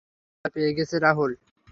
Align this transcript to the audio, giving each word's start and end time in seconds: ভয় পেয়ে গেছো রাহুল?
ভয় 0.45 0.51
পেয়ে 0.53 0.71
গেছো 0.77 0.95
রাহুল? 0.99 1.31